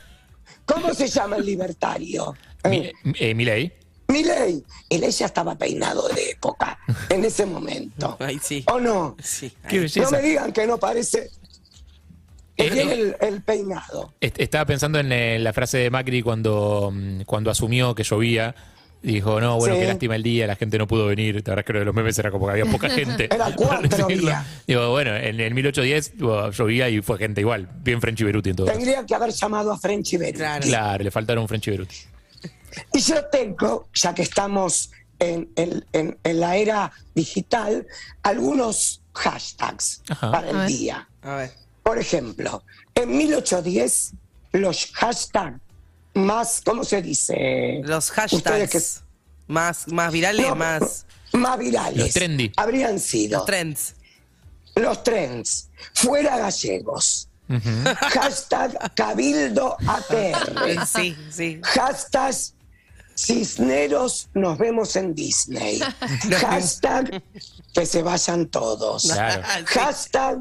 cómo 0.67 0.93
se 0.95 1.09
llama 1.09 1.37
el 1.37 1.47
libertario? 1.47 2.35
Mi- 2.65 2.91
eh, 3.19 3.35
Milei. 3.35 3.73
Milei. 4.09 4.65
Milei 4.91 5.11
ya 5.11 5.27
estaba 5.27 5.55
peinado 5.57 6.09
de 6.09 6.31
época 6.31 6.79
en 7.11 7.25
ese 7.25 7.45
momento. 7.47 8.17
Ay, 8.21 8.39
sí. 8.43 8.65
¿O 8.73 8.81
no? 8.81 9.17
Sí. 9.23 9.51
Qué 9.69 9.77
ahí. 9.77 9.79
belleza. 9.81 10.01
No 10.03 10.11
me 10.11 10.21
digan 10.23 10.53
que 10.53 10.67
no 10.67 10.79
parece. 10.79 11.31
Eh, 12.57 12.67
eh. 12.75 12.93
el, 12.93 13.17
el 13.21 13.43
peinado. 13.43 14.15
Est- 14.21 14.41
Estaba 14.41 14.65
pensando 14.67 14.99
en 14.99 15.13
eh, 15.13 15.39
la 15.39 15.53
frase 15.53 15.79
de 15.79 15.91
Macri 15.91 16.23
cuando, 16.23 16.91
mm, 16.93 17.23
cuando 17.23 17.51
asumió 17.51 17.95
que 17.95 18.03
llovía. 18.03 18.55
Dijo, 19.01 19.41
no, 19.41 19.57
bueno, 19.59 19.75
Sí. 19.77 19.81
qué 19.83 19.87
lástima 19.87 20.17
el 20.17 20.23
día, 20.25 20.47
la 20.49 20.57
gente 20.57 20.77
no 20.77 20.87
pudo 20.89 21.07
venir. 21.07 21.37
La 21.37 21.41
verdad 21.55 21.59
es 21.61 21.65
que 21.67 21.73
lo 21.73 21.79
de 21.79 21.85
los 21.85 21.95
memes 21.95 22.19
era 22.19 22.31
como 22.33 22.47
que 22.47 22.53
había 22.53 22.65
poca 22.67 22.91
gente. 22.91 23.27
Era 23.33 23.55
cuatro 23.55 24.07
días. 24.09 24.45
Digo, 24.67 24.91
bueno, 24.91 25.15
en 25.15 25.41
el 25.41 25.55
1810 25.55 26.11
tipo, 26.13 26.51
llovía 26.51 26.89
y 26.89 27.01
fue 27.01 27.17
gente 27.19 27.41
igual. 27.41 27.69
Bien 27.83 28.01
Frenchy 28.01 28.25
Beruti 28.25 28.51
en 28.51 28.57
todo. 28.57 28.67
Tendría 28.67 29.07
que 29.07 29.15
haber 29.15 29.31
llamado 29.31 29.73
a 29.73 29.79
Frenchy 29.79 30.17
Beruti. 30.17 30.39
Claro. 30.39 30.67
Claro, 30.67 31.05
le 31.05 31.11
faltaron 31.13 31.47
Frenchy 31.47 31.71
Beruti. 31.71 31.97
Y 32.93 32.99
yo 33.01 33.25
tengo, 33.27 33.89
ya 33.95 34.15
que 34.15 34.23
estamos 34.23 34.91
en, 35.21 35.49
en- 35.57 35.85
en- 35.93 36.19
en 36.23 36.41
la 36.41 36.57
era 36.57 36.93
digital, 37.15 37.87
algunos 38.23 39.03
hashtags 39.15 40.03
Ajá. 40.09 40.31
para 40.33 40.47
A 40.49 40.51
el 40.51 40.57
ver. 40.59 40.67
día. 40.69 41.09
A 41.23 41.35
ver. 41.37 41.51
Por 41.83 41.99
ejemplo, 41.99 42.63
en 42.95 43.17
1810, 43.17 44.13
los 44.53 44.91
hashtags 44.93 45.61
más, 46.19 46.61
¿cómo 46.65 46.85
se 46.85 47.01
dice? 47.03 47.81
Los 47.85 48.11
hashtags 48.11 48.71
que- 48.71 48.83
más, 49.53 49.89
más 49.89 50.13
virales, 50.13 50.47
No, 50.47 50.55
más. 50.55 51.07
más 51.33 51.59
virales. 51.59 51.97
Los 51.99 52.11
trendy. 52.13 52.53
Habrían 52.57 52.99
sido 53.01 53.39
Los 53.39 53.47
trends. 53.47 53.95
los 54.75 55.03
trends. 55.03 55.69
Fuera 55.95 56.37
gallegos. 56.39 57.29
Hashtag 58.13 58.95
Cabildo 58.95 59.77
ATR. 59.87 60.87
Sí, 60.87 61.17
sí. 61.31 61.61
Hashtag 61.65 62.35
Cisneros 63.17 64.29
nos 64.35 64.59
vemos 64.59 64.95
en 64.97 65.15
Disney. 65.15 65.81
Hashtag 66.41 67.23
que 67.73 67.87
se 67.87 68.03
vayan 68.03 68.47
todos. 68.49 69.03
Claro. 69.05 69.43
Hashtag 69.67 70.39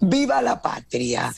Viva 0.00 0.40
la 0.40 0.60
patria. 0.60 1.32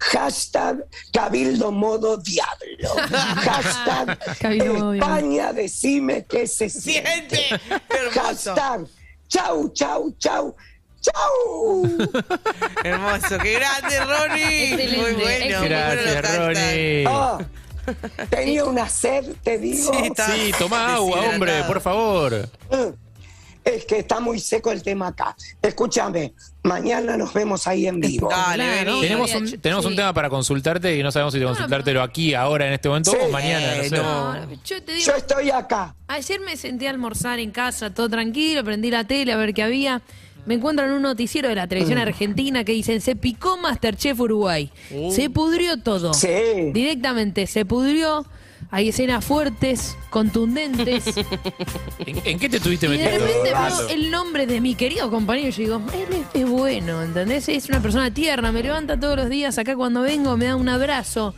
Hashtag 0.00 0.84
Cabildo 1.12 1.70
modo 1.70 2.16
diablo. 2.16 2.88
Hashtag 3.10 4.18
Cabildo 4.38 4.72
modo 4.74 4.92
diablo. 4.92 5.16
España 5.16 5.52
decime 5.52 6.24
qué 6.26 6.46
se 6.46 6.70
siente. 6.70 7.44
Hashtag 8.14 8.86
chau, 9.28 9.68
chau, 9.74 10.14
chau, 10.18 10.56
chau. 11.00 11.82
Hermoso. 12.84 13.38
Qué 13.38 13.52
grande, 13.54 14.00
Ronnie. 14.00 14.72
Excelente, 14.74 14.96
Muy 14.96 15.12
bueno. 15.12 15.58
muy 15.60 15.68
bueno 15.68 16.12
Gracias. 16.14 16.36
Ronnie. 16.38 17.04
Ah, 17.06 17.38
tenía 18.30 18.64
una 18.64 18.88
sed, 18.88 19.34
te 19.42 19.58
digo. 19.58 19.92
Sí, 19.92 20.06
está- 20.06 20.26
Sí, 20.32 20.52
toma 20.58 20.94
agua, 20.94 21.20
hombre, 21.20 21.62
por 21.64 21.80
favor. 21.80 22.48
Es 23.66 23.84
que 23.84 23.98
está 23.98 24.20
muy 24.20 24.38
seco 24.38 24.70
el 24.70 24.80
tema 24.80 25.08
acá. 25.08 25.36
Escúchame, 25.60 26.34
mañana 26.62 27.16
nos 27.16 27.34
vemos 27.34 27.66
ahí 27.66 27.88
en 27.88 27.98
vivo. 27.98 28.28
Dale, 28.30 28.62
Claro. 28.62 29.00
vení. 29.00 29.58
Tenemos 29.58 29.84
un, 29.84 29.96
tema 29.96 30.12
para 30.14 30.30
consultarte 30.30 30.96
y 30.96 31.02
no 31.02 31.10
sabemos 31.10 31.34
si 31.34 31.40
consultártelo 31.42 32.00
aquí, 32.00 32.32
ahora, 32.32 32.68
en 32.68 32.74
este 32.74 32.88
momento 32.88 33.10
Sí. 33.10 33.16
o 33.20 33.28
mañana. 33.28 33.76
No 33.76 33.82
sé. 33.82 33.90
No. 33.96 34.34
No, 34.34 34.52
yo 34.64 34.82
te 34.84 34.92
digo, 34.92 35.04
Yo 35.06 35.16
estoy 35.16 35.50
acá. 35.50 35.96
ayer 36.06 36.38
me 36.40 36.56
senté 36.56 36.86
a 36.86 36.90
almorzar 36.90 37.40
en 37.40 37.50
casa, 37.50 37.92
todo 37.92 38.08
tranquilo, 38.08 38.62
prendí 38.62 38.88
la 38.92 39.02
tele 39.02 39.32
a 39.32 39.36
ver 39.36 39.52
qué 39.52 39.64
había. 39.64 40.00
Me 40.46 40.54
encuentro 40.54 40.84
en 40.86 40.92
un 40.92 41.02
noticiero 41.02 41.48
de 41.48 41.56
la 41.56 41.66
televisión 41.66 41.98
argentina 41.98 42.62
que 42.62 42.70
dicen, 42.70 43.00
se 43.00 43.16
picó 43.16 43.56
Masterchef 43.56 44.20
Uruguay. 44.20 44.70
Se 45.10 45.28
pudrió 45.28 45.76
todo. 45.82 46.14
Sí. 46.14 46.70
Directamente, 46.72 47.48
se 47.48 47.64
pudrió. 47.64 48.24
Hay 48.70 48.88
escenas 48.88 49.24
fuertes, 49.24 49.96
contundentes. 50.10 51.04
¿En, 52.06 52.20
en 52.24 52.38
qué 52.38 52.48
te 52.48 52.58
tuviste 52.60 52.86
Y 52.86 52.90
de 52.90 52.98
metiendo? 52.98 53.26
repente 53.26 53.52
veo 53.54 53.88
el 53.88 54.10
nombre 54.10 54.46
de 54.46 54.60
mi 54.60 54.74
querido 54.74 55.10
compañero 55.10 55.48
y 55.48 55.52
yo 55.52 55.58
digo, 55.62 55.82
él 55.94 56.08
es, 56.34 56.42
es 56.42 56.48
bueno, 56.48 57.02
¿entendés? 57.02 57.48
Es 57.48 57.68
una 57.68 57.80
persona 57.80 58.12
tierna, 58.12 58.50
me 58.52 58.62
levanta 58.62 58.98
todos 58.98 59.16
los 59.16 59.28
días 59.28 59.56
acá 59.58 59.76
cuando 59.76 60.02
vengo, 60.02 60.36
me 60.36 60.46
da 60.46 60.56
un 60.56 60.68
abrazo. 60.68 61.34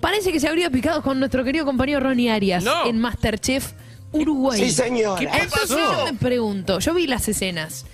Parece 0.00 0.32
que 0.32 0.40
se 0.40 0.48
habría 0.48 0.70
picado 0.70 1.02
con 1.02 1.18
nuestro 1.18 1.44
querido 1.44 1.64
compañero 1.64 2.00
Ronnie 2.00 2.30
Arias 2.30 2.64
No. 2.64 2.86
en 2.86 2.98
Masterchef 3.00 3.72
Uruguay. 4.12 4.58
Sí, 4.60 4.70
señora. 4.70 5.18
¿Qué 5.18 5.24
Entonces 5.26 5.60
pasó? 5.68 5.78
yo 5.78 6.04
me 6.12 6.14
pregunto, 6.18 6.78
yo 6.78 6.94
vi 6.94 7.06
las 7.06 7.26
escenas. 7.28 7.84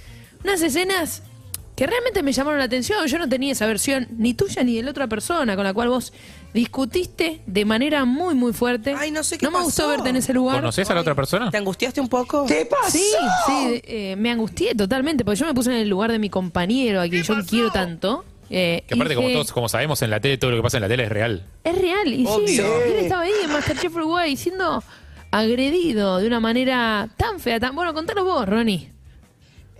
Unas 0.44 0.62
escenas 0.62 1.22
que 1.80 1.86
realmente 1.86 2.22
me 2.22 2.30
llamaron 2.30 2.58
la 2.58 2.66
atención. 2.66 3.06
Yo 3.06 3.18
no 3.18 3.26
tenía 3.26 3.52
esa 3.52 3.64
versión 3.64 4.06
ni 4.18 4.34
tuya 4.34 4.62
ni 4.62 4.76
de 4.76 4.82
la 4.82 4.90
otra 4.90 5.06
persona 5.06 5.56
con 5.56 5.64
la 5.64 5.72
cual 5.72 5.88
vos 5.88 6.12
discutiste 6.52 7.40
de 7.46 7.64
manera 7.64 8.04
muy, 8.04 8.34
muy 8.34 8.52
fuerte. 8.52 8.94
Ay, 8.98 9.10
no 9.10 9.24
sé 9.24 9.38
qué 9.38 9.46
No 9.46 9.50
me 9.50 9.62
gustó 9.64 9.88
verte 9.88 10.10
en 10.10 10.16
ese 10.16 10.34
lugar. 10.34 10.56
¿Conocés 10.56 10.90
a 10.90 10.94
la 10.94 11.00
otra 11.00 11.14
persona? 11.14 11.50
¿Te 11.50 11.56
angustiaste 11.56 11.98
un 12.02 12.08
poco? 12.10 12.44
¿Qué 12.44 12.66
pasó? 12.66 12.90
Sí, 12.98 13.02
sí, 13.46 13.80
eh, 13.84 14.14
me 14.18 14.30
angustié 14.30 14.74
totalmente, 14.74 15.24
porque 15.24 15.40
yo 15.40 15.46
me 15.46 15.54
puse 15.54 15.70
en 15.70 15.78
el 15.78 15.88
lugar 15.88 16.12
de 16.12 16.18
mi 16.18 16.28
compañero, 16.28 17.00
a 17.00 17.08
quien 17.08 17.22
yo 17.22 17.34
quiero 17.48 17.70
tanto. 17.70 18.26
eh, 18.50 18.84
Que 18.86 18.92
aparte, 18.92 19.14
como 19.14 19.30
todos 19.30 19.50
como 19.50 19.66
sabemos 19.70 20.02
en 20.02 20.10
la 20.10 20.20
tele, 20.20 20.36
todo 20.36 20.50
lo 20.50 20.58
que 20.58 20.62
pasa 20.62 20.76
en 20.76 20.82
la 20.82 20.88
tele 20.88 21.04
es 21.04 21.08
real. 21.08 21.46
Es 21.64 21.78
real, 21.80 22.08
y 22.12 22.26
sí, 22.26 22.58
él 22.60 22.96
estaba 22.98 23.22
ahí 23.22 23.32
en 23.42 23.50
Masterchef 23.52 23.94
Uruguay 23.96 24.36
siendo 24.36 24.84
agredido 25.30 26.18
de 26.18 26.26
una 26.26 26.40
manera 26.40 27.08
tan 27.16 27.40
fea, 27.40 27.58
tan... 27.58 27.74
Bueno, 27.74 27.94
contanos 27.94 28.24
vos, 28.24 28.46
Ronnie. 28.46 28.92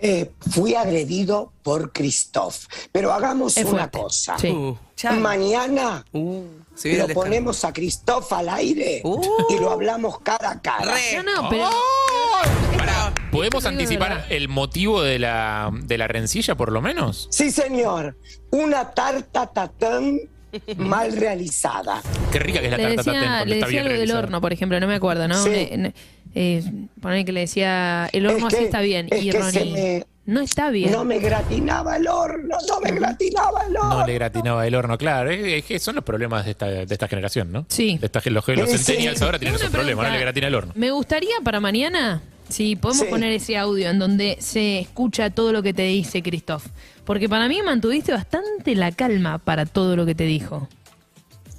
Eh, 0.03 0.31
fui 0.51 0.73
agredido 0.73 1.51
por 1.61 1.91
Christoph. 1.91 2.65
Pero 2.91 3.13
hagamos 3.13 3.55
Es 3.55 3.65
una 3.65 3.81
fuerte. 3.89 3.99
cosa. 3.99 4.37
Sí. 4.39 4.49
Uh. 4.49 4.77
Mañana 5.19 6.05
Uh, 6.11 6.43
lo 6.83 7.07
ponemos 7.09 7.63
a 7.65 7.73
Christoph 7.73 8.31
al 8.33 8.49
aire 8.49 9.01
Uh. 9.03 9.21
y 9.49 9.57
lo 9.59 9.71
hablamos 9.71 10.19
cara 10.19 10.51
a 10.51 10.61
cara. 10.61 10.93
Re. 10.93 11.23
No, 11.23 11.41
no, 11.43 11.49
pero... 11.49 11.69
Pará, 12.77 13.13
¿podemos 13.31 13.65
anticipar 13.65 14.25
el 14.29 14.47
motivo 14.49 15.01
de 15.01 15.19
la, 15.19 15.69
de 15.71 15.97
la 15.97 16.07
rencilla, 16.07 16.55
por 16.55 16.71
lo 16.71 16.81
menos? 16.81 17.27
Sí, 17.31 17.51
señor. 17.51 18.17
Una 18.51 18.91
tarta 18.91 19.47
tatán 19.47 20.19
mal 20.77 21.15
realizada. 21.15 22.01
Qué 22.31 22.39
rica 22.39 22.59
que 22.59 22.65
es 22.65 22.71
la 22.71 22.77
Le 22.77 22.95
tarta 22.95 23.11
decía, 23.11 23.21
cuando 23.27 23.45
le 23.45 23.55
está 23.55 23.65
decía 23.67 23.81
bien 23.81 23.91
algo 23.93 23.99
del 24.01 24.11
horno, 24.17 24.41
por 24.41 24.53
ejemplo, 24.53 24.79
no 24.79 24.87
me 24.87 24.95
acuerdo, 24.95 25.27
¿no? 25.27 25.43
Sí. 25.43 25.69
Eh, 26.35 26.63
poner 27.01 27.25
que 27.25 27.31
le 27.31 27.41
decía, 27.41 28.09
el 28.13 28.25
horno 28.25 28.47
Es 28.47 28.53
que- 28.53 28.57
así 28.57 28.65
está 28.65 28.81
bien. 28.81 29.07
es 29.11 29.23
Y 29.23 29.31
Ronnie, 29.31 29.71
me- 29.73 30.05
no 30.25 30.39
está 30.41 30.69
bien. 30.69 30.91
No 30.91 31.03
me 31.03 31.19
gratinaba 31.19 31.97
el 31.97 32.07
horno, 32.07 32.55
no 32.69 32.79
me 32.79 32.91
gratinaba 32.91 33.65
el 33.67 33.75
horno. 33.75 33.89
No 33.99 34.05
le 34.07 34.13
gratinaba 34.13 34.65
el 34.67 34.75
horno, 34.75 34.97
claro. 34.97 35.29
Es, 35.29 35.43
es 35.45 35.65
que 35.65 35.79
son 35.79 35.95
los 35.95 36.03
problemas 36.03 36.45
de 36.45 36.51
esta, 36.51 36.67
de 36.67 36.83
esta 36.93 37.07
generación, 37.07 37.51
¿no? 37.51 37.65
Sí. 37.69 37.97
De 37.97 38.05
esta, 38.05 38.21
los, 38.29 38.47
los 38.47 38.69
Sí, 38.69 38.77
centennials 38.77 39.17
sí. 39.19 39.25
ahora 39.25 39.39
tienen 39.39 39.55
esos 39.55 39.69
problemas, 39.71 40.07
no 40.07 40.13
le 40.13 40.19
gratina 40.19 40.47
el 40.47 40.55
horno. 40.55 40.73
Me 40.75 40.91
gustaría 40.91 41.33
para 41.43 41.59
mañana, 41.59 42.21
si 42.49 42.75
podemos 42.75 43.05
Sí. 43.05 43.09
poner 43.11 43.31
ese 43.33 43.57
audio 43.57 43.89
en 43.89 43.99
donde 43.99 44.37
se 44.39 44.79
escucha 44.79 45.31
todo 45.31 45.51
lo 45.51 45.63
que 45.63 45.73
te 45.73 45.83
dice 45.83 46.21
Christoph. 46.21 46.65
Porque 47.03 47.27
para 47.27 47.49
mí 47.49 47.59
mantuviste 47.63 48.13
bastante 48.13 48.75
la 48.75 48.91
calma 48.91 49.39
para 49.39 49.65
todo 49.65 49.95
lo 49.95 50.05
que 50.05 50.13
te 50.15 50.25
dijo. 50.25 50.69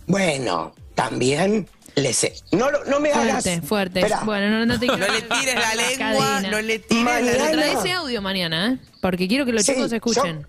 Bueno, 0.07 0.73
también 0.95 1.67
le 1.95 2.13
sé. 2.13 2.35
No, 2.53 2.71
no 2.87 3.01
me 3.01 3.13
hagas. 3.13 3.43
Fuerte, 3.45 3.63
fuerte. 3.67 4.01
Espera. 4.01 4.23
Bueno, 4.25 4.51
no, 4.51 4.67
no 4.67 4.79
te 4.81 4.87
No 4.87 4.97
le 4.97 5.23
tires 5.23 5.55
la 5.55 5.75
lengua, 5.75 6.27
cadena. 6.27 6.51
no 6.51 6.61
le 6.63 6.79
tires 6.79 7.05
la 7.05 7.11
Mañana- 7.13 7.33
Pero 7.33 7.45
lengua. 7.45 7.63
trae 7.63 7.73
ese 7.75 7.93
audio 7.93 8.23
mañana, 8.23 8.73
¿eh? 8.73 8.79
Porque 9.01 9.29
quiero 9.29 9.45
que 9.47 9.53
los 9.53 9.63
Sí, 9.65 9.73
chicos 9.75 9.93
escuchen. 9.93 10.47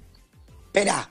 Espera. 0.68 1.10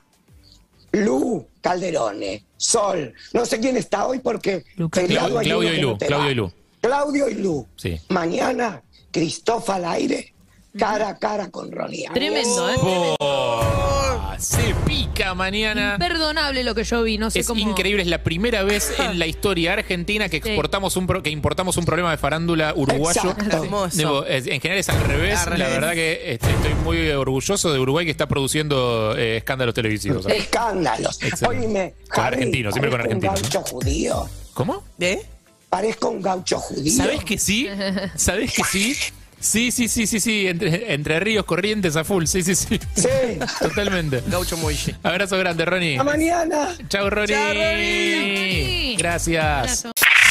Lu 0.91 1.47
Calderone, 1.61 2.45
Sol, 2.55 3.13
no 3.33 3.45
sé 3.47 3.59
quién 3.59 3.77
está 3.77 4.05
hoy 4.05 4.19
porque 4.19 4.63
Claudio 4.91 5.25
uno 5.27 5.63
y 5.63 5.77
Lu, 5.81 5.97
Claudio 5.97 6.29
y 6.29 6.35
Lu. 6.35 6.53
Claudio 6.81 7.29
y 7.29 7.33
Lu. 7.35 7.67
Sí. 7.75 7.99
Mañana, 8.09 8.83
Cristóbal 9.11 9.85
al 9.85 9.91
aire, 9.93 10.32
cara 10.77 11.09
a 11.09 11.17
cara 11.17 11.49
con 11.51 11.71
Ronnie. 11.71 12.07
Tremendo, 12.13 12.69
¿eh? 12.69 12.75
Oh, 13.19 14.33
se 14.39 14.73
pica 14.85 15.33
mañana. 15.35 15.93
Imperdonable 15.93 16.63
lo 16.63 16.73
que 16.75 16.83
yo 16.83 17.03
vi, 17.03 17.17
no 17.17 17.29
sé 17.29 17.39
Es 17.41 17.47
cómo. 17.47 17.61
increíble, 17.61 18.01
es 18.01 18.07
la 18.07 18.23
primera 18.23 18.63
vez 18.63 18.91
en 18.99 19.19
la 19.19 19.27
historia 19.27 19.73
argentina 19.73 20.29
que 20.29 20.37
exportamos 20.37 20.97
un 20.97 21.05
pro- 21.07 21.21
que 21.21 21.29
importamos 21.29 21.77
un 21.77 21.85
problema 21.85 22.11
de 22.11 22.17
farándula 22.17 22.73
uruguayo. 22.75 23.21
Exacto. 23.21 23.63
Hermoso. 23.63 23.97
Digo, 23.97 24.25
es- 24.25 24.47
en 24.47 24.59
general 24.59 24.79
es 24.79 24.89
al 24.89 25.01
revés. 25.03 25.39
Al 25.39 25.49
La 25.51 25.55
revés. 25.65 25.73
verdad 25.73 25.93
que 25.93 26.33
este, 26.33 26.49
estoy 26.51 26.73
muy 26.83 27.09
orgulloso 27.11 27.71
de 27.71 27.79
Uruguay 27.79 28.05
que 28.05 28.11
está 28.11 28.27
produciendo 28.27 29.15
eh, 29.17 29.37
escándalos 29.37 29.73
televisivos. 29.75 30.25
Escándalos. 30.27 31.21
Excelente. 31.21 31.65
Oíme, 31.67 31.93
Con 32.09 32.23
Harry, 32.23 32.51
siempre 32.51 32.71
con 32.71 32.73
parezco 32.81 32.95
argentino, 32.95 33.31
Un 33.33 33.41
gaucho 33.41 33.61
judío. 33.61 34.29
¿Cómo? 34.53 34.83
¿Eh? 34.99 35.21
Parezco 35.69 36.09
un 36.09 36.21
gaucho 36.21 36.59
judío. 36.59 36.93
¿Sabes 36.97 37.23
que 37.23 37.37
sí? 37.37 37.67
¿Sabes 38.15 38.53
que 38.53 38.63
sí? 38.63 38.95
Sí, 39.43 39.71
sí, 39.71 39.87
sí, 39.89 40.07
sí, 40.07 40.19
sí. 40.19 40.47
Entre, 40.47 40.93
entre 40.93 41.19
ríos 41.19 41.45
corrientes 41.45 41.95
a 41.97 42.03
full. 42.03 42.25
Sí, 42.25 42.41
sí, 42.43 42.55
sí. 42.55 42.79
Sí. 42.95 43.07
Totalmente. 43.59 44.23
Gaucho 44.27 44.55
Moille. 44.57 44.95
Abrazo 45.03 45.37
grande, 45.37 45.65
Ronnie. 45.65 45.99
A 45.99 46.03
mañana. 46.03 46.69
Chao, 46.87 47.09
Ronnie. 47.09 47.35
Chao, 47.35 47.47
Ronnie. 47.53 48.15
Ronnie. 48.15 48.95
Gracias. 48.97 49.87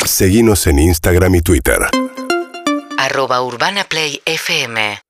Seguinos 0.07 0.67
en 0.67 0.79
Instagram 0.79 1.35
y 1.37 1.43
Twitter. 1.43 1.79
arroba 2.99 3.43
Urbana 3.43 3.85
Play 3.85 4.21
FM 4.25 5.03